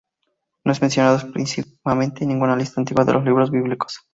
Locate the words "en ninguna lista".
2.23-2.81